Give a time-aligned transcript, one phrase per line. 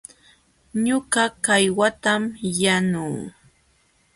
[0.85, 2.21] Ñuqa kaywatam
[2.61, 3.17] yanuu.